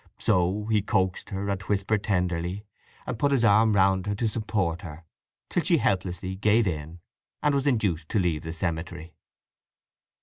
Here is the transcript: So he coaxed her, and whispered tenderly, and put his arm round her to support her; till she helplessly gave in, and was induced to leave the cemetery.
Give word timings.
So 0.17 0.65
he 0.65 0.81
coaxed 0.81 1.29
her, 1.29 1.47
and 1.47 1.61
whispered 1.61 2.03
tenderly, 2.03 2.65
and 3.05 3.19
put 3.19 3.31
his 3.31 3.43
arm 3.43 3.75
round 3.75 4.07
her 4.07 4.15
to 4.15 4.27
support 4.27 4.81
her; 4.81 5.03
till 5.47 5.61
she 5.61 5.77
helplessly 5.77 6.35
gave 6.37 6.65
in, 6.65 7.01
and 7.43 7.53
was 7.53 7.67
induced 7.67 8.09
to 8.09 8.19
leave 8.19 8.41
the 8.41 8.51
cemetery. 8.51 9.13